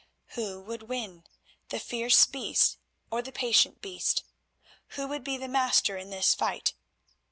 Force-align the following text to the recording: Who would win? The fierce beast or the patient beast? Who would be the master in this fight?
Who 0.29 0.59
would 0.61 0.89
win? 0.89 1.25
The 1.69 1.77
fierce 1.79 2.25
beast 2.25 2.79
or 3.11 3.21
the 3.21 3.31
patient 3.31 3.83
beast? 3.83 4.23
Who 4.97 5.05
would 5.07 5.23
be 5.23 5.37
the 5.37 5.47
master 5.47 5.95
in 5.95 6.09
this 6.09 6.33
fight? 6.33 6.73